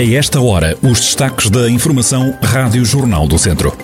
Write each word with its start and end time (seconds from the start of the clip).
A 0.00 0.14
esta 0.14 0.40
hora, 0.40 0.78
os 0.82 0.98
destaques 0.98 1.50
da 1.50 1.68
Informação 1.68 2.34
Rádio 2.40 2.82
Jornal 2.86 3.28
do 3.28 3.38
Centro. 3.38 3.76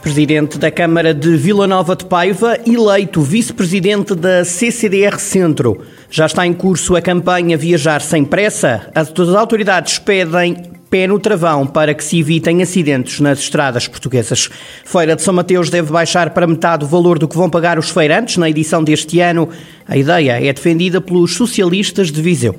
Presidente 0.00 0.56
da 0.56 0.70
Câmara 0.70 1.12
de 1.12 1.36
Vila 1.36 1.66
Nova 1.66 1.94
de 1.94 2.06
Paiva, 2.06 2.58
eleito 2.66 3.20
vice-presidente 3.20 4.14
da 4.14 4.42
CCDR 4.42 5.18
Centro. 5.18 5.78
Já 6.08 6.24
está 6.24 6.46
em 6.46 6.54
curso 6.54 6.96
a 6.96 7.02
campanha 7.02 7.58
Viajar 7.58 8.00
Sem 8.00 8.24
Pressa. 8.24 8.90
As 8.94 9.10
autoridades 9.36 9.98
pedem 9.98 10.56
pé 10.88 11.06
no 11.06 11.20
travão 11.20 11.66
para 11.66 11.92
que 11.92 12.02
se 12.02 12.18
evitem 12.18 12.62
acidentes 12.62 13.20
nas 13.20 13.40
estradas 13.40 13.86
portuguesas. 13.86 14.48
Feira 14.86 15.14
de 15.14 15.20
São 15.20 15.34
Mateus 15.34 15.68
deve 15.68 15.92
baixar 15.92 16.30
para 16.30 16.46
metade 16.46 16.86
o 16.86 16.88
valor 16.88 17.18
do 17.18 17.28
que 17.28 17.36
vão 17.36 17.50
pagar 17.50 17.78
os 17.78 17.90
feirantes 17.90 18.38
na 18.38 18.48
edição 18.48 18.82
deste 18.82 19.20
ano. 19.20 19.50
A 19.86 19.98
ideia 19.98 20.42
é 20.42 20.50
defendida 20.50 20.98
pelos 20.98 21.34
socialistas 21.34 22.10
de 22.10 22.22
Viseu. 22.22 22.58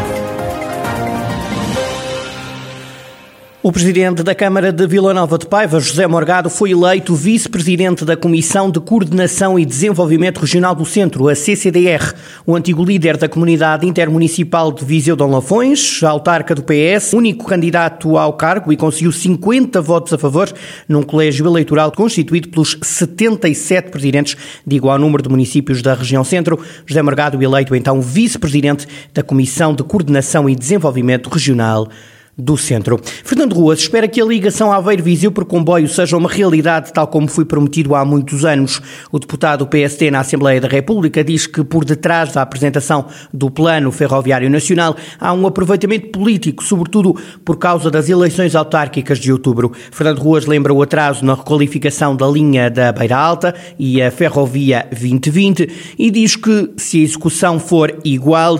O 3.63 3.71
presidente 3.71 4.23
da 4.23 4.33
Câmara 4.33 4.73
de 4.73 4.87
Vila 4.87 5.13
Nova 5.13 5.37
de 5.37 5.45
Paiva, 5.45 5.79
José 5.79 6.07
Morgado, 6.07 6.49
foi 6.49 6.71
eleito 6.71 7.13
vice-presidente 7.13 8.03
da 8.03 8.17
Comissão 8.17 8.71
de 8.71 8.79
Coordenação 8.79 9.59
e 9.59 9.63
Desenvolvimento 9.63 10.39
Regional 10.39 10.73
do 10.73 10.83
Centro, 10.83 11.29
a 11.29 11.35
CCDR. 11.35 12.15
O 12.43 12.55
antigo 12.55 12.83
líder 12.83 13.17
da 13.17 13.29
comunidade 13.29 13.85
intermunicipal 13.85 14.71
de 14.71 14.83
Viseu 14.83 15.15
Dom 15.15 15.29
Lafões, 15.29 16.01
autarca 16.01 16.55
do 16.55 16.63
PS, 16.63 17.13
único 17.13 17.45
candidato 17.45 18.17
ao 18.17 18.33
cargo 18.33 18.73
e 18.73 18.77
conseguiu 18.77 19.11
50 19.11 19.79
votos 19.79 20.11
a 20.11 20.17
favor 20.17 20.51
num 20.89 21.03
colégio 21.03 21.45
eleitoral 21.45 21.91
constituído 21.91 22.49
pelos 22.49 22.75
77 22.81 23.91
presidentes 23.91 24.35
de 24.65 24.75
igual 24.75 24.97
número 24.97 25.21
de 25.21 25.29
municípios 25.29 25.83
da 25.83 25.93
região 25.93 26.23
centro. 26.23 26.59
José 26.83 27.03
Morgado 27.03 27.39
eleito 27.39 27.75
então 27.75 28.01
vice-presidente 28.01 28.87
da 29.13 29.21
Comissão 29.21 29.75
de 29.75 29.83
Coordenação 29.83 30.49
e 30.49 30.55
Desenvolvimento 30.55 31.29
Regional 31.29 31.87
do 32.37 32.57
centro. 32.57 32.99
Fernando 33.23 33.53
Ruas 33.53 33.79
espera 33.79 34.07
que 34.07 34.21
a 34.21 34.25
ligação 34.25 34.71
Aveiro-Viseu 34.71 35.31
por 35.31 35.45
comboio 35.45 35.87
seja 35.87 36.17
uma 36.17 36.29
realidade, 36.29 36.93
tal 36.93 37.07
como 37.07 37.27
foi 37.27 37.45
prometido 37.45 37.93
há 37.93 38.05
muitos 38.05 38.45
anos. 38.45 38.81
O 39.11 39.19
deputado 39.19 39.67
PST 39.67 40.09
na 40.09 40.21
Assembleia 40.21 40.61
da 40.61 40.67
República 40.67 41.23
diz 41.23 41.45
que 41.45 41.63
por 41.63 41.85
detrás 41.85 42.33
da 42.33 42.41
apresentação 42.41 43.05
do 43.33 43.51
Plano 43.51 43.91
Ferroviário 43.91 44.49
Nacional 44.49 44.95
há 45.19 45.33
um 45.33 45.45
aproveitamento 45.45 46.07
político, 46.09 46.63
sobretudo 46.63 47.15
por 47.43 47.57
causa 47.57 47.91
das 47.91 48.09
eleições 48.09 48.55
autárquicas 48.55 49.19
de 49.19 49.31
outubro. 49.31 49.71
Fernando 49.91 50.19
Ruas 50.19 50.45
lembra 50.45 50.73
o 50.73 50.81
atraso 50.81 51.25
na 51.25 51.35
requalificação 51.35 52.15
da 52.15 52.27
linha 52.27 52.69
da 52.69 52.91
Beira 52.91 53.17
Alta 53.17 53.53
e 53.77 54.01
a 54.01 54.09
Ferrovia 54.09 54.87
2020 54.89 55.95
e 55.97 56.09
diz 56.09 56.35
que 56.35 56.71
se 56.77 56.99
a 56.99 57.03
execução 57.03 57.59
for 57.59 57.99
igual, 58.03 58.59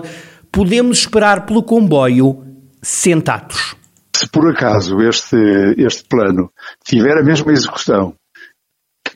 podemos 0.52 1.00
esperar 1.00 1.46
pelo 1.46 1.64
comboio 1.64 2.51
sentados. 2.82 3.76
Se 4.16 4.28
por 4.30 4.50
acaso 4.50 5.00
este, 5.02 5.38
este 5.78 6.08
plano 6.08 6.52
tiver 6.84 7.18
a 7.18 7.24
mesma 7.24 7.52
execução 7.52 8.16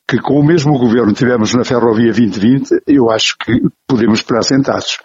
que 0.07 0.19
com 0.19 0.39
o 0.39 0.45
mesmo 0.45 0.77
governo 0.77 1.13
tivemos 1.13 1.53
na 1.55 1.63
Ferrovia 1.63 2.11
2020, 2.11 2.83
eu 2.87 3.09
acho 3.09 3.35
que 3.39 3.59
podemos 3.87 4.19
esperar 4.19 4.43
sentados. 4.43 4.99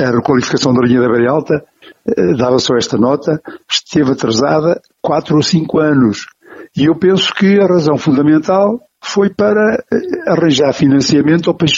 A 0.00 0.10
requalificação 0.10 0.72
da 0.72 0.86
linha 0.86 1.00
da 1.00 1.08
Beira 1.08 1.30
Alta 1.30 1.64
eh, 2.06 2.34
dava 2.36 2.58
só 2.58 2.76
esta 2.76 2.96
nota, 2.96 3.40
esteve 3.68 4.12
atrasada 4.12 4.80
quatro 5.02 5.36
ou 5.36 5.42
cinco 5.42 5.80
anos. 5.80 6.26
E 6.76 6.84
eu 6.84 6.94
penso 6.94 7.32
que 7.32 7.58
a 7.58 7.66
razão 7.66 7.96
fundamental 7.96 8.80
foi 9.02 9.30
para 9.30 9.82
eh, 9.92 10.30
arranjar 10.30 10.72
financiamento 10.72 11.48
ou 11.48 11.54
para 11.54 11.68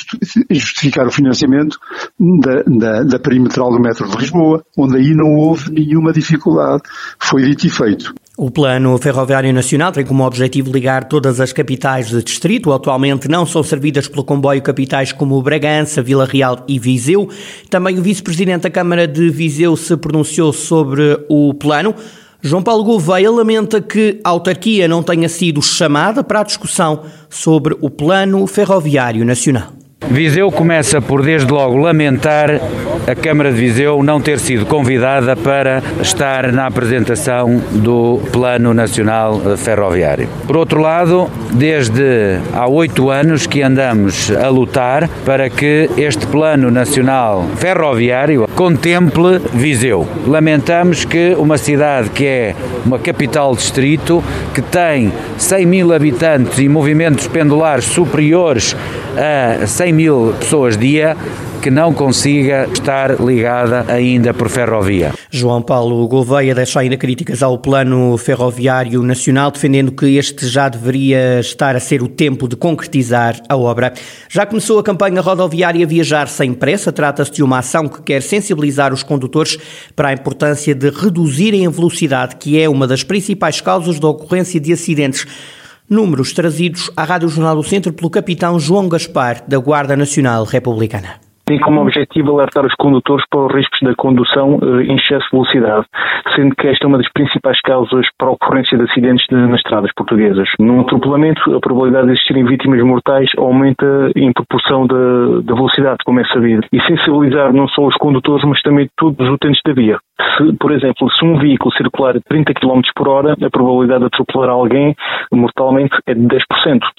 justificar 0.51 1.07
o 1.07 1.13
financiamento 1.13 1.79
da, 2.19 2.63
da, 2.67 3.03
da 3.03 3.19
perimetral 3.19 3.71
do 3.71 3.81
metro 3.81 4.09
de 4.09 4.17
Lisboa, 4.17 4.65
onde 4.77 4.97
aí 4.97 5.15
não 5.15 5.35
houve 5.35 5.71
nenhuma 5.71 6.13
dificuldade. 6.13 6.83
Foi 7.19 7.43
dito 7.43 7.67
e 7.67 7.71
feito. 7.71 8.15
O 8.37 8.51
Plano 8.51 8.97
Ferroviário 8.99 9.53
Nacional 9.53 9.93
tem 9.93 10.07
como 10.07 10.25
objetivo 10.25 10.73
ligar 10.73 11.05
todas 11.05 11.41
as 11.41 11.53
capitais 11.53 12.09
de 12.09 12.23
distrito. 12.23 12.73
Atualmente 12.73 13.29
não 13.29 13.45
são 13.45 13.63
servidas 13.63 14.09
pelo 14.09 14.25
comboio 14.25 14.63
capitais 14.63 15.13
como 15.13 15.43
Bragança, 15.43 16.01
Vila 16.01 16.25
Real 16.25 16.65
e 16.67 16.79
Viseu. 16.79 17.29
Também 17.69 17.99
o 17.99 18.03
vice-presidente 18.03 18.63
da 18.63 18.71
Câmara 18.71 19.07
de 19.07 19.29
Viseu 19.29 19.77
se 19.77 19.97
pronunciou 19.97 20.53
sobre 20.53 21.25
o 21.29 21.53
plano. 21.53 21.95
João 22.41 22.63
Paulo 22.63 22.85
Gouveia 22.85 23.31
lamenta 23.33 23.81
que 23.81 24.21
a 24.23 24.29
autarquia 24.29 24.87
não 24.87 25.03
tenha 25.03 25.29
sido 25.29 25.61
chamada 25.61 26.23
para 26.23 26.41
a 26.41 26.45
discussão 26.45 27.03
sobre 27.29 27.77
o 27.81 27.91
Plano 27.91 28.47
Ferroviário 28.47 29.25
Nacional. 29.25 29.78
Viseu 30.11 30.51
começa 30.51 31.01
por, 31.01 31.23
desde 31.23 31.53
logo, 31.53 31.77
lamentar 31.77 32.61
a 33.07 33.15
Câmara 33.15 33.53
de 33.53 33.59
Viseu 33.59 34.03
não 34.03 34.21
ter 34.21 34.39
sido 34.39 34.65
convidada 34.67 35.37
para 35.37 35.83
estar 36.01 36.51
na 36.53 36.67
apresentação 36.67 37.61
do 37.73 38.21
Plano 38.33 38.73
Nacional 38.73 39.41
Ferroviário. 39.57 40.29
Por 40.47 40.57
outro 40.57 40.81
lado, 40.81 41.29
desde 41.53 42.39
há 42.53 42.67
oito 42.67 43.11
anos 43.11 43.47
que 43.47 43.63
andamos 43.63 44.31
a 44.31 44.49
lutar 44.49 45.09
para 45.25 45.51
que 45.51 45.91
este 45.97 46.27
Plano 46.27 46.71
Nacional 46.71 47.47
Ferroviário 47.57 48.49
contemple 48.55 49.41
Viseu. 49.53 50.07
Lamentamos 50.27 51.05
que 51.05 51.35
uma 51.39 51.59
cidade 51.59 52.11
que 52.11 52.27
é 52.27 52.55
uma 52.85 52.99
capital 52.99 53.55
distrito, 53.55 54.23
que 54.55 54.63
tem 54.63 55.13
100 55.37 55.67
mil 55.67 55.93
habitantes 55.93 56.59
e 56.59 56.69
movimentos 56.69 57.27
pendulares 57.27 57.85
superiores 57.85 58.77
a 59.17 59.67
100 59.67 59.93
mil 59.93 59.98
pessoas 60.39 60.77
dia 60.77 61.17
que 61.61 61.71
não 61.73 61.93
consiga 61.93 62.69
estar 62.73 63.21
ligada 63.21 63.85
ainda 63.93 64.33
por 64.33 64.49
ferrovia. 64.49 65.13
João 65.29 65.61
Paulo 65.61 66.07
Gouveia 66.07 66.55
deixa 66.55 66.79
ainda 66.79 66.97
críticas 66.97 67.43
ao 67.43 67.59
plano 67.59 68.17
ferroviário 68.17 69.03
nacional, 69.03 69.51
defendendo 69.51 69.91
que 69.91 70.17
este 70.17 70.47
já 70.47 70.69
deveria 70.69 71.41
estar 71.41 71.75
a 71.75 71.81
ser 71.81 72.01
o 72.01 72.07
tempo 72.07 72.47
de 72.47 72.55
concretizar 72.55 73.41
a 73.49 73.57
obra. 73.57 73.93
Já 74.29 74.47
começou 74.47 74.79
a 74.79 74.85
campanha 74.85 75.21
rodoviária 75.21 75.85
Viajar 75.85 76.29
Sem 76.29 76.55
Pressa. 76.55 76.93
Trata-se 76.93 77.33
de 77.33 77.43
uma 77.43 77.59
ação 77.59 77.89
que 77.89 78.01
quer 78.03 78.23
sensibilizar 78.23 78.93
os 78.95 79.03
condutores 79.03 79.59
para 79.97 80.11
a 80.11 80.13
importância 80.13 80.75
de 80.77 80.91
reduzirem 80.91 81.67
a 81.67 81.71
velocidade, 81.71 82.37
que 82.37 82.61
é 82.61 82.69
uma 82.69 82.87
das 82.87 83.03
principais 83.03 83.61
causas 83.61 83.99
da 83.99 84.07
ocorrência 84.07 84.61
de 84.61 84.73
acidentes. 84.73 85.27
Números 85.91 86.33
trazidos 86.33 86.91
à 86.97 87.05
Rádio 87.05 87.29
Jornal 87.29 87.57
do 87.57 87.63
Centro 87.63 87.93
pelo 87.93 88.11
capitão 88.11 88.59
João 88.59 88.89
Gaspar, 88.89 89.43
da 89.49 89.59
Guarda 89.59 89.97
Nacional 89.97 90.45
Republicana 90.45 91.29
tem 91.49 91.59
como 91.59 91.81
objetivo 91.81 92.33
alertar 92.33 92.67
os 92.67 92.75
condutores 92.75 93.25
para 93.31 93.41
os 93.41 93.55
riscos 93.55 93.81
da 93.81 93.95
condução 93.95 94.61
eh, 94.63 94.83
em 94.83 94.97
excesso 94.97 95.25
de 95.25 95.31
velocidade, 95.33 95.87
sendo 96.37 96.55
que 96.55 96.69
esta 96.69 96.85
é 96.85 96.89
uma 96.89 96.99
das 96.99 97.11
principais 97.11 97.59
causas 97.63 98.07
para 98.19 98.29
a 98.29 98.33
ocorrência 98.33 98.77
de 98.77 98.85
acidentes 98.85 99.25
de, 99.31 99.35
nas 99.35 99.57
estradas 99.57 99.91
portuguesas. 99.97 100.47
Num 100.59 100.81
atropelamento, 100.81 101.41
a 101.57 101.59
probabilidade 101.59 102.09
de 102.09 102.13
existirem 102.13 102.45
vítimas 102.45 102.83
mortais 102.83 103.31
aumenta 103.39 104.11
em 104.15 104.31
proporção 104.31 104.87
da, 104.87 105.41
da 105.43 105.55
velocidade, 105.55 106.05
como 106.05 106.21
é 106.21 106.25
sabido. 106.27 106.67
E 106.71 106.81
sensibilizar 106.83 107.51
não 107.51 107.67
só 107.69 107.87
os 107.87 107.97
condutores, 107.97 108.45
mas 108.45 108.61
também 108.61 108.87
todos 108.95 109.19
os 109.27 109.33
utentes 109.33 109.63
da 109.65 109.73
via. 109.73 109.99
Se, 110.37 110.53
por 110.59 110.73
exemplo, 110.73 111.11
se 111.11 111.25
um 111.25 111.39
veículo 111.39 111.73
circular 111.73 112.17
a 112.17 112.21
30 112.21 112.53
km 112.55 112.81
por 112.95 113.09
hora, 113.09 113.35
a 113.41 113.51
probabilidade 113.51 114.01
de 114.01 114.07
atropelar 114.07 114.51
alguém 114.51 114.95
mortalmente 115.33 115.97
é 116.07 116.15
de 116.15 116.27
10%. 116.27 116.39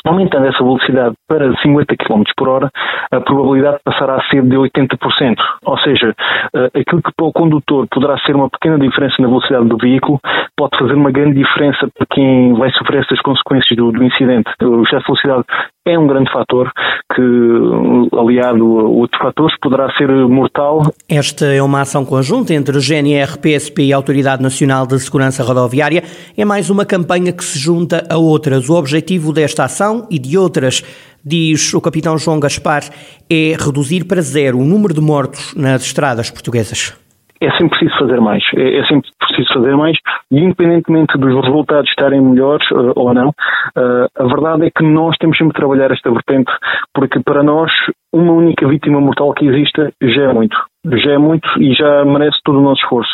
Aumentando 0.05 0.47
essa 0.47 0.63
velocidade 0.63 1.15
para 1.27 1.53
50 1.61 1.95
km 1.97 2.23
por 2.37 2.47
hora, 2.47 2.71
a 3.11 3.19
probabilidade 3.19 3.79
passará 3.83 4.15
a 4.15 4.23
ser 4.29 4.41
de 4.43 4.55
80%. 4.55 5.35
Ou 5.65 5.77
seja, 5.79 6.15
eh, 6.55 6.79
aquilo 6.79 7.01
que 7.01 7.11
para 7.15 7.25
o 7.25 7.33
condutor 7.33 7.87
poderá 7.91 8.17
ser 8.19 8.35
uma 8.35 8.49
pequena 8.49 8.79
diferença 8.79 9.15
na 9.19 9.27
velocidade 9.27 9.67
do 9.67 9.77
veículo 9.77 10.19
pode 10.55 10.77
fazer 10.77 10.93
uma 10.93 11.11
grande 11.11 11.35
diferença 11.35 11.89
para 11.95 12.07
quem 12.11 12.53
vai 12.53 12.71
sofrer 12.71 13.01
estas 13.01 13.21
consequências 13.21 13.75
do, 13.77 13.91
do 13.91 14.03
incidente. 14.03 14.49
O 14.61 14.83
excesso 14.83 15.01
de 15.01 15.07
velocidade 15.07 15.43
é 15.85 15.97
um 15.97 16.07
grande 16.07 16.31
fator 16.31 16.71
que, 17.19 18.17
aliado 18.17 18.79
a 18.79 18.83
outros 18.83 19.21
fatores, 19.21 19.55
poderá 19.61 19.91
ser 19.97 20.09
mortal. 20.27 20.81
Esta 21.07 21.45
é 21.45 21.61
uma 21.61 21.81
ação 21.81 22.05
conjunta 22.05 22.53
entre 22.53 22.79
GNR, 22.79 23.37
PSP 23.37 23.83
e 23.83 23.93
a 23.93 23.97
Autoridade 23.97 24.41
Nacional 24.41 24.87
de 24.87 24.99
Segurança 24.99 25.43
Rodoviária. 25.43 26.03
É 26.37 26.45
mais 26.45 26.69
uma 26.69 26.85
campanha 26.85 27.33
que 27.33 27.43
se 27.43 27.59
junta 27.59 28.05
a 28.09 28.17
outras. 28.17 28.69
O 28.69 28.75
objetivo 28.75 29.33
desta 29.33 29.65
ação 29.65 30.07
e 30.09 30.17
de 30.17 30.37
outras 30.37 30.83
diz 31.23 31.73
o 31.73 31.81
capitão 31.81 32.17
João 32.17 32.39
Gaspar, 32.39 32.83
é 33.29 33.53
reduzir 33.59 34.05
para 34.05 34.21
zero 34.21 34.57
o 34.57 34.63
número 34.63 34.93
de 34.93 35.01
mortos 35.01 35.53
nas 35.53 35.81
estradas 35.83 36.31
portuguesas 36.31 36.97
é 37.41 37.49
sempre 37.51 37.69
preciso 37.69 37.97
fazer 37.97 38.19
mais. 38.19 38.43
É, 38.55 38.79
é, 38.79 38.85
sempre 38.85 39.09
preciso 39.29 39.53
fazer 39.53 39.75
mais 39.75 39.97
e 40.31 40.39
independentemente 40.39 41.17
dos 41.17 41.33
resultados 41.45 41.89
estarem 41.89 42.21
melhores 42.21 42.69
uh, 42.71 42.93
ou 42.95 43.13
não, 43.13 43.29
uh, 43.29 44.07
a 44.15 44.23
verdade 44.25 44.65
é 44.65 44.71
que 44.71 44.83
nós 44.83 45.15
temos 45.17 45.37
sempre 45.37 45.53
de 45.53 45.59
trabalhar 45.59 45.91
esta 45.91 46.11
vertente 46.11 46.51
porque 46.93 47.19
para 47.21 47.43
nós 47.43 47.71
uma 48.13 48.33
única 48.33 48.67
vítima 48.67 48.99
mortal 48.99 49.33
que 49.33 49.45
exista 49.45 49.91
já 50.01 50.23
é 50.23 50.33
muito 50.33 50.57
já 50.85 51.11
é 51.11 51.17
muito 51.17 51.47
e 51.61 51.73
já 51.73 52.05
merece 52.05 52.37
todo 52.43 52.59
o 52.59 52.61
nosso 52.61 52.81
esforço. 52.81 53.13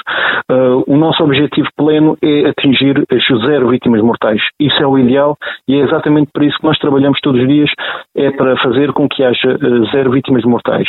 Uh, 0.51 0.83
o 0.87 0.97
nosso 0.97 1.23
objetivo 1.23 1.67
pleno 1.75 2.17
é 2.21 2.49
atingir 2.49 3.03
as 3.11 3.45
zero 3.45 3.69
vítimas 3.69 4.01
mortais. 4.01 4.41
Isso 4.59 4.81
é 4.81 4.87
o 4.87 4.97
ideal 4.97 5.37
e 5.67 5.75
é 5.75 5.83
exatamente 5.83 6.29
por 6.31 6.43
isso 6.43 6.57
que 6.57 6.65
nós 6.65 6.77
trabalhamos 6.77 7.19
todos 7.21 7.41
os 7.41 7.47
dias, 7.47 7.69
é 8.15 8.29
para 8.31 8.55
fazer 8.57 8.93
com 8.93 9.09
que 9.09 9.23
haja 9.23 9.55
uh, 9.55 9.85
zero 9.91 10.11
vítimas 10.11 10.43
mortais. 10.43 10.87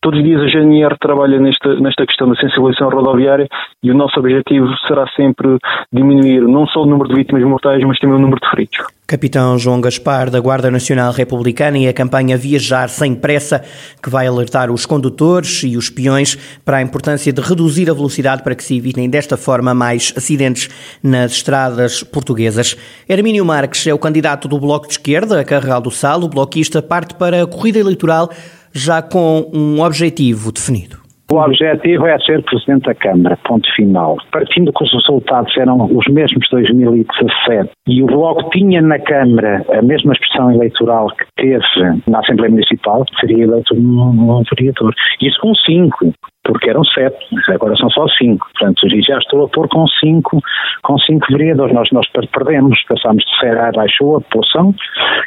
Todos 0.00 0.18
os 0.18 0.24
dias 0.24 0.42
a 0.42 0.46
GNR 0.46 0.96
trabalha 0.98 1.38
nesta, 1.38 1.74
nesta 1.80 2.04
questão 2.06 2.28
da 2.28 2.34
sensibilização 2.36 2.88
rodoviária 2.90 3.46
e 3.82 3.90
o 3.90 3.94
nosso 3.94 4.18
objetivo 4.18 4.66
será 4.88 5.06
sempre 5.08 5.58
diminuir 5.92 6.40
não 6.40 6.66
só 6.66 6.82
o 6.82 6.86
número 6.86 7.08
de 7.08 7.14
vítimas 7.14 7.42
mortais, 7.44 7.82
mas 7.84 7.98
também 7.98 8.16
o 8.16 8.20
número 8.20 8.40
de 8.40 8.50
feridos. 8.50 8.95
Capitão 9.06 9.56
João 9.56 9.80
Gaspar, 9.80 10.30
da 10.30 10.40
Guarda 10.40 10.68
Nacional 10.68 11.12
Republicana, 11.12 11.78
e 11.78 11.86
a 11.86 11.92
campanha 11.92 12.36
Viajar 12.36 12.88
Sem 12.88 13.14
Pressa, 13.14 13.62
que 14.02 14.10
vai 14.10 14.26
alertar 14.26 14.68
os 14.68 14.84
condutores 14.84 15.62
e 15.62 15.76
os 15.76 15.88
peões 15.88 16.36
para 16.64 16.78
a 16.78 16.82
importância 16.82 17.32
de 17.32 17.40
reduzir 17.40 17.88
a 17.88 17.94
velocidade 17.94 18.42
para 18.42 18.56
que 18.56 18.64
se 18.64 18.76
evitem 18.76 19.08
desta 19.08 19.36
forma 19.36 19.72
mais 19.72 20.12
acidentes 20.16 20.68
nas 21.00 21.30
estradas 21.30 22.02
portuguesas. 22.02 22.76
Hermínio 23.08 23.44
Marques 23.44 23.86
é 23.86 23.94
o 23.94 23.98
candidato 23.98 24.48
do 24.48 24.58
Bloco 24.58 24.88
de 24.88 24.94
Esquerda, 24.94 25.40
a 25.40 25.44
Carregal 25.44 25.80
do 25.80 25.90
Sal. 25.92 26.22
O 26.22 26.28
bloquista 26.28 26.82
parte 26.82 27.14
para 27.14 27.44
a 27.44 27.46
corrida 27.46 27.78
eleitoral 27.78 28.28
já 28.72 29.00
com 29.00 29.48
um 29.54 29.80
objetivo 29.82 30.50
definido. 30.50 31.05
O 31.30 31.38
objetivo 31.38 32.06
é 32.06 32.16
ser 32.20 32.42
Presidente 32.44 32.84
da 32.84 32.94
Câmara, 32.94 33.36
ponto 33.38 33.68
final. 33.74 34.16
Partindo 34.30 34.72
que 34.72 34.84
os 34.84 34.92
resultados 34.92 35.56
eram 35.56 35.84
os 35.84 36.06
mesmos 36.06 36.44
de 36.44 36.50
2017 36.50 37.70
e 37.88 38.02
o 38.02 38.06
Bloco 38.06 38.48
tinha 38.50 38.80
na 38.80 38.98
Câmara 39.00 39.64
a 39.70 39.82
mesma 39.82 40.12
expressão 40.12 40.52
eleitoral 40.52 41.08
que 41.08 41.26
teve 41.36 42.02
na 42.08 42.20
Assembleia 42.20 42.50
Municipal, 42.50 43.04
seria 43.18 43.42
eleito 43.42 43.74
um, 43.74 44.38
um 44.38 44.42
vereador. 44.54 44.94
Isso 45.20 45.40
com 45.40 45.52
cinco 45.54 46.12
porque 46.46 46.70
eram 46.70 46.84
sete, 46.84 47.26
agora 47.48 47.76
são 47.76 47.90
só 47.90 48.06
cinco. 48.08 48.46
Portanto, 48.52 48.88
já 49.06 49.18
estou 49.18 49.44
a 49.44 49.48
pôr 49.48 49.68
com 49.68 49.86
cinco, 49.88 50.40
com 50.82 50.96
cinco 50.98 51.26
vereadores. 51.30 51.74
Nós, 51.74 51.88
nós 51.92 52.06
perdemos, 52.32 52.80
passámos 52.88 53.24
de 53.24 53.40
Serra 53.40 53.72
baixou 53.74 54.16
a 54.16 54.20
população. 54.20 54.74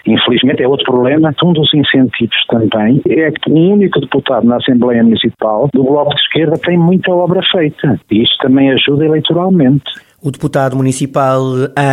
Infelizmente 0.07 0.63
é 0.63 0.67
outro 0.67 0.85
problema. 0.85 1.33
Um 1.43 1.53
dos 1.53 1.73
incentivos 1.73 2.45
também 2.47 3.01
é 3.07 3.31
que 3.31 3.51
um 3.51 3.73
único 3.73 3.99
deputado 3.99 4.45
na 4.45 4.57
Assembleia 4.57 5.03
Municipal 5.03 5.69
do 5.73 5.83
Bloco 5.83 6.15
de 6.15 6.21
Esquerda 6.21 6.57
tem 6.57 6.77
muita 6.77 7.11
obra 7.11 7.41
feita. 7.51 7.99
E 8.09 8.23
isto 8.23 8.37
também 8.39 8.71
ajuda 8.71 9.05
eleitoralmente. 9.05 10.08
O 10.21 10.31
deputado 10.31 10.75
municipal 10.75 11.41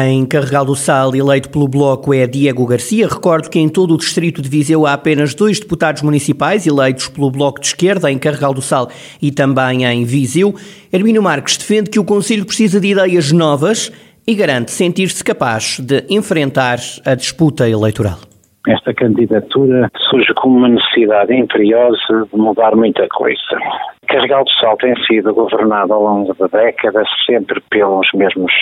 em 0.02 0.26
Carregal 0.26 0.64
do 0.64 0.74
Sal, 0.74 1.14
eleito 1.14 1.48
pelo 1.48 1.68
Bloco, 1.68 2.12
é 2.12 2.26
Diego 2.26 2.66
Garcia. 2.66 3.06
Recordo 3.06 3.48
que 3.48 3.56
em 3.56 3.68
todo 3.68 3.94
o 3.94 3.96
distrito 3.96 4.42
de 4.42 4.48
Viseu 4.48 4.84
há 4.84 4.94
apenas 4.94 5.32
dois 5.32 5.60
deputados 5.60 6.02
municipais 6.02 6.66
eleitos 6.66 7.08
pelo 7.08 7.30
Bloco 7.30 7.60
de 7.60 7.68
Esquerda, 7.68 8.10
em 8.10 8.18
Carregal 8.18 8.52
do 8.52 8.60
Sal 8.60 8.88
e 9.22 9.30
também 9.30 9.84
em 9.84 10.04
Viseu. 10.04 10.52
Hermínio 10.92 11.22
Marques 11.22 11.56
defende 11.56 11.88
que 11.88 12.00
o 12.00 12.04
Conselho 12.04 12.44
precisa 12.44 12.80
de 12.80 12.88
ideias 12.88 13.30
novas 13.30 13.92
e 14.26 14.34
garante 14.34 14.72
sentir-se 14.72 15.22
capaz 15.22 15.78
de 15.78 16.04
enfrentar 16.10 16.78
a 17.04 17.14
disputa 17.14 17.68
eleitoral. 17.68 18.18
Esta 18.66 18.92
candidatura 18.92 19.88
surge 20.10 20.34
como 20.34 20.56
uma 20.58 20.68
necessidade 20.68 21.32
imperiosa 21.32 22.26
de 22.32 22.36
mudar 22.36 22.74
muita 22.74 23.06
coisa. 23.08 23.56
Carregal 24.06 24.44
do 24.44 24.50
Sal 24.52 24.76
tem 24.76 24.94
sido 25.04 25.34
governado 25.34 25.92
ao 25.92 26.02
longo 26.02 26.34
da 26.34 26.46
década 26.46 27.02
sempre 27.26 27.60
pelos 27.70 28.08
mesmos 28.14 28.52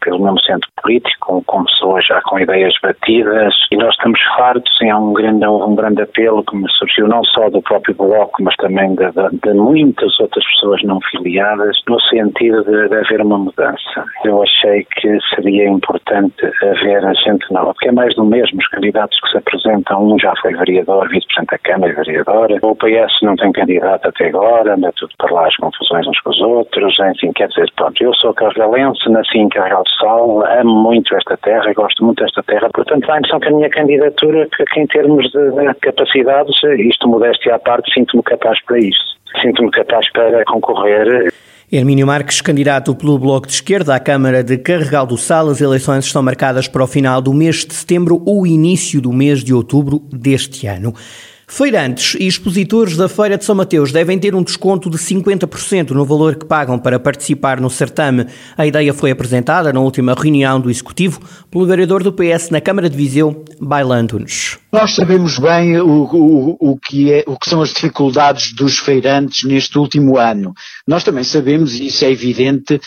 pelo 0.00 0.22
mesmo 0.22 0.40
centro 0.40 0.68
político, 0.82 1.42
com, 1.46 1.64
pessoas 1.64 2.06
já 2.06 2.20
com 2.22 2.38
ideias 2.38 2.74
batidas, 2.82 3.54
e 3.70 3.76
nós 3.76 3.94
estamos 3.94 4.20
fartos, 4.36 4.72
e 4.80 4.88
há 4.88 4.98
um 4.98 5.12
grande, 5.12 5.46
um 5.46 5.74
grande 5.74 6.02
apelo 6.02 6.44
que 6.44 6.56
me 6.56 6.70
surgiu 6.70 7.08
não 7.08 7.22
só 7.24 7.48
do 7.50 7.62
próprio 7.62 7.94
Bloco, 7.94 8.42
mas 8.42 8.54
também 8.56 8.94
de, 8.94 9.10
de, 9.10 9.38
de 9.42 9.54
muitas 9.54 10.18
outras 10.20 10.44
pessoas 10.52 10.82
não 10.84 11.00
filiadas, 11.10 11.76
no 11.88 12.00
sentido 12.00 12.64
de, 12.64 12.88
de, 12.88 12.96
haver 12.96 13.20
uma 13.22 13.38
mudança. 13.38 14.04
Eu 14.24 14.42
achei 14.42 14.86
que 14.96 15.18
seria 15.34 15.68
importante 15.68 16.46
haver 16.62 17.04
a 17.04 17.14
gente 17.14 17.52
nova, 17.52 17.72
porque 17.74 17.88
é 17.88 17.92
mais 17.92 18.14
do 18.14 18.24
mesmo, 18.24 18.58
os 18.58 18.68
candidatos 18.68 19.18
que 19.20 19.30
se 19.30 19.38
apresentam, 19.38 20.04
um 20.04 20.18
já 20.18 20.32
foi 20.40 20.54
vereador, 20.54 21.08
vice-presidente 21.08 21.50
da 21.50 21.58
Câmara 21.58 21.92
e 21.92 21.96
vereadora, 21.96 22.58
o 22.62 22.76
PS 22.76 23.12
não 23.22 23.36
tem 23.36 23.52
candidato 23.52 24.08
até 24.08 24.28
agora, 24.28 24.76
anda 24.88 24.92
tudo 24.96 25.12
para 25.18 25.32
lá 25.32 25.46
as 25.46 25.56
confusões 25.56 26.06
uns 26.06 26.20
com 26.20 26.30
os 26.30 26.40
outros, 26.40 26.96
enfim, 27.12 27.32
quer 27.32 27.48
dizer, 27.48 27.70
pronto, 27.76 28.02
eu 28.02 28.14
sou 28.14 28.32
carregalense, 28.34 29.08
nasci 29.08 29.38
em 29.38 29.48
Carregal 29.48 29.82
do 29.82 29.90
Sal, 29.90 30.60
amo 30.60 30.82
muito 30.82 31.14
esta 31.14 31.36
terra, 31.36 31.72
gosto 31.74 32.04
muito 32.04 32.22
desta 32.24 32.42
terra, 32.42 32.68
portanto 32.72 33.06
dá 33.06 33.14
a 33.14 33.18
impressão 33.18 33.40
que 33.40 33.48
a 33.48 33.52
minha 33.52 33.70
candidatura, 33.70 34.48
que, 34.56 34.80
em 34.80 34.86
termos 34.86 35.30
de, 35.30 35.50
de 35.50 35.74
capacidades, 35.80 36.56
isto 36.78 37.08
modéstia 37.08 37.54
à 37.54 37.58
parte, 37.58 37.92
sinto-me 37.92 38.22
capaz 38.22 38.58
para 38.64 38.78
isso. 38.78 39.18
Sinto-me 39.42 39.70
capaz 39.70 40.10
para 40.12 40.42
concorrer. 40.46 41.30
Hermínio 41.70 42.06
Marques, 42.06 42.40
candidato 42.40 42.94
pelo 42.94 43.18
Bloco 43.18 43.46
de 43.46 43.52
Esquerda 43.52 43.94
à 43.94 44.00
Câmara 44.00 44.42
de 44.42 44.56
Carregal 44.56 45.06
do 45.06 45.18
Sal, 45.18 45.50
as 45.50 45.60
eleições 45.60 46.06
estão 46.06 46.22
marcadas 46.22 46.66
para 46.66 46.82
o 46.82 46.86
final 46.86 47.20
do 47.20 47.34
mês 47.34 47.66
de 47.66 47.74
setembro 47.74 48.22
ou 48.24 48.46
início 48.46 49.02
do 49.02 49.12
mês 49.12 49.44
de 49.44 49.52
outubro 49.52 50.00
deste 50.10 50.66
ano. 50.66 50.94
Feirantes 51.50 52.14
e 52.20 52.26
expositores 52.26 52.94
da 52.94 53.08
Feira 53.08 53.38
de 53.38 53.44
São 53.44 53.54
Mateus 53.54 53.90
devem 53.90 54.18
ter 54.18 54.34
um 54.34 54.42
desconto 54.42 54.90
de 54.90 54.98
50% 54.98 55.92
no 55.92 56.04
valor 56.04 56.36
que 56.36 56.44
pagam 56.44 56.78
para 56.78 57.00
participar 57.00 57.58
no 57.58 57.70
certame. 57.70 58.26
A 58.54 58.66
ideia 58.66 58.92
foi 58.92 59.10
apresentada 59.10 59.72
na 59.72 59.80
última 59.80 60.12
reunião 60.12 60.60
do 60.60 60.70
Executivo 60.70 61.18
pelo 61.50 61.64
vereador 61.64 62.02
do 62.02 62.12
PS 62.12 62.50
na 62.50 62.60
Câmara 62.60 62.90
de 62.90 62.98
Viseu, 62.98 63.46
Bailantunes. 63.58 64.58
Nós 64.70 64.94
sabemos 64.94 65.38
bem 65.38 65.80
o, 65.80 66.02
o, 66.04 66.72
o, 66.72 66.78
que 66.78 67.10
é, 67.10 67.24
o 67.26 67.38
que 67.38 67.48
são 67.48 67.62
as 67.62 67.70
dificuldades 67.70 68.52
dos 68.52 68.78
feirantes 68.78 69.44
neste 69.44 69.78
último 69.78 70.18
ano. 70.18 70.52
Nós 70.86 71.02
também 71.02 71.24
sabemos, 71.24 71.74
e 71.74 71.86
isso 71.86 72.04
é 72.04 72.10
evidente, 72.12 72.78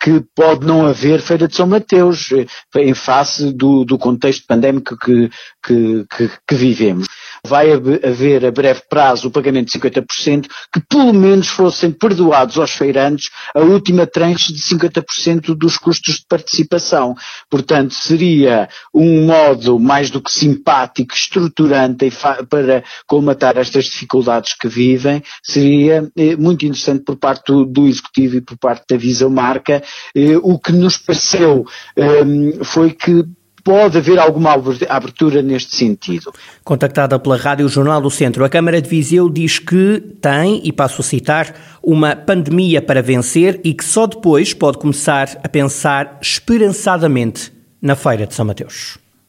que 0.00 0.22
pode 0.34 0.66
não 0.66 0.86
haver 0.86 1.20
Feira 1.20 1.48
de 1.48 1.56
São 1.56 1.66
Mateus 1.66 2.30
eh, 2.32 2.46
em 2.80 2.94
face 2.94 3.52
do, 3.52 3.84
do 3.84 3.98
contexto 3.98 4.46
pandémico 4.46 4.96
que, 4.96 5.30
que, 5.64 6.06
que, 6.10 6.30
que 6.46 6.54
vivemos. 6.54 7.06
Vai 7.46 7.70
haver 7.72 8.44
a 8.44 8.50
breve 8.50 8.82
prazo 8.88 9.28
o 9.28 9.30
pagamento 9.30 9.70
de 9.70 9.78
50%, 9.78 10.46
que 10.72 10.80
pelo 10.88 11.12
menos 11.12 11.48
fossem 11.48 11.90
perdoados 11.90 12.58
aos 12.58 12.72
feirantes 12.72 13.30
a 13.54 13.60
última 13.60 14.06
tranche 14.06 14.52
de 14.52 14.60
50% 14.60 15.54
dos 15.54 15.76
custos 15.78 16.16
de 16.16 16.24
participação. 16.28 17.14
Portanto, 17.48 17.94
seria 17.94 18.68
um 18.92 19.26
modo 19.26 19.78
mais 19.78 20.10
do 20.10 20.20
que 20.20 20.32
simpático, 20.32 21.14
estruturante 21.14 22.10
para 22.48 22.82
colmatar 23.06 23.56
estas 23.56 23.84
dificuldades 23.84 24.54
que 24.54 24.68
vivem, 24.68 25.22
seria 25.42 26.10
eh, 26.16 26.36
muito 26.36 26.64
interessante 26.64 27.04
por 27.04 27.16
parte 27.16 27.52
do, 27.52 27.86
Executivo 27.88 28.36
e 28.36 28.40
por 28.40 28.58
parte 28.58 28.84
da 28.90 28.96
Visa 28.96 29.28
Marca. 29.38 29.82
Eh, 30.14 30.36
o 30.42 30.58
que 30.58 30.72
nos 30.72 30.98
pareceu 30.98 31.64
eh, 31.96 32.24
foi 32.64 32.90
que 32.90 33.24
pode 33.68 33.98
haver 33.98 34.18
alguma 34.18 34.56
abertura 34.88 35.42
neste 35.42 35.76
sentido. 35.76 36.32
Contactada 36.64 37.18
pela 37.18 37.36
Rádio 37.36 37.68
Jornal 37.68 38.00
do 38.00 38.10
Centro, 38.10 38.44
a 38.44 38.48
Câmara 38.48 38.80
de 38.80 38.88
Viseu 38.88 39.28
diz 39.28 39.58
que 39.58 40.00
tem, 40.22 40.62
e 40.64 40.72
passo 40.72 41.02
a 41.02 41.04
citar, 41.04 41.54
uma 41.82 42.16
pandemia 42.16 42.80
para 42.80 43.02
vencer 43.02 43.60
e 43.62 43.74
que 43.74 43.84
só 43.84 44.06
depois 44.06 44.54
pode 44.54 44.78
começar 44.78 45.38
a 45.44 45.48
pensar 45.48 46.18
esperançadamente 46.22 47.52
na 47.80 47.94
Feira 47.94 48.26
de 48.26 48.34
São 48.34 48.46
Mateus. 48.46 48.98